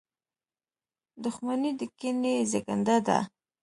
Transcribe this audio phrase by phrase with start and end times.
[1.23, 3.19] •دښمني د کینې زېږنده ده.